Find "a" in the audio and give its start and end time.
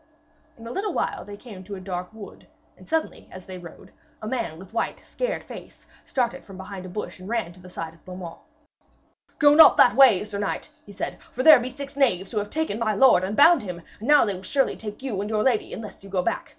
0.65-0.71, 1.75-1.79, 4.19-4.27, 6.87-6.89